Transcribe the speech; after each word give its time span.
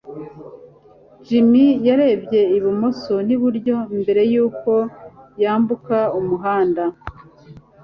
jim 1.25 1.51
yarebye 1.87 2.41
ibumoso 2.57 3.13
n'iburyo 3.27 3.75
mbere 4.01 4.21
yuko 4.33 4.71
yambuka 5.43 5.97
umuhanda 6.19 6.83